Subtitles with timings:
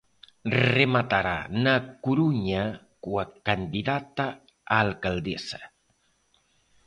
[0.75, 2.63] Rematará na Coruña
[3.03, 4.27] coa candidata
[4.73, 5.61] a alcaldesa.